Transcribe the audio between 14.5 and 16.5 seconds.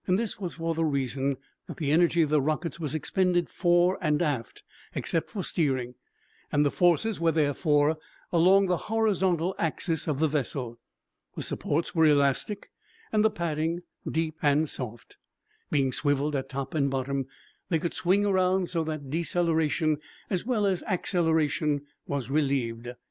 soft. Being swiveled at